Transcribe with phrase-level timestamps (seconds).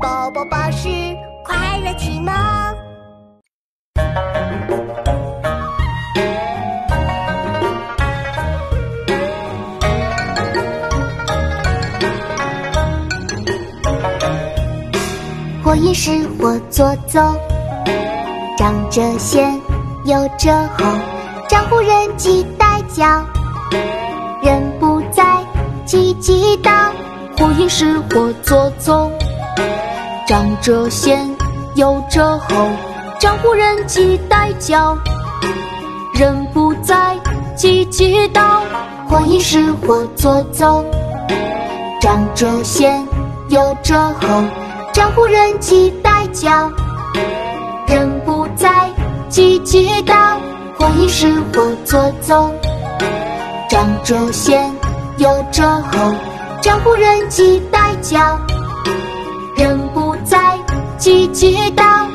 [0.00, 0.88] 宝宝巴士
[1.44, 2.32] 快乐启蒙。
[15.64, 17.34] 火影是火作走，
[18.56, 19.60] 长着线，
[20.04, 20.84] 有着后，
[21.48, 23.26] 江湖人忌代教，
[24.42, 25.44] 人不在，
[25.84, 26.70] 急急到。
[27.36, 29.10] 火影是火作走，
[30.26, 31.28] 张着先，
[31.74, 32.70] 右着后，
[33.18, 34.96] 张呼人即待叫。
[36.14, 37.16] 人不在，
[37.56, 38.62] 即即到，
[39.08, 40.84] 欢迎时或坐走。
[42.00, 43.06] 张着先，
[43.48, 44.44] 右着后，
[44.92, 46.70] 张呼人即待叫。
[47.86, 48.90] 人不在，
[49.28, 50.38] 即即到，
[50.78, 52.52] 欢迎时或坐走。
[53.70, 54.70] 张着先，
[55.18, 56.14] 右着后，
[56.60, 58.38] 张呼人即待叫。
[61.08, 62.07] 一直到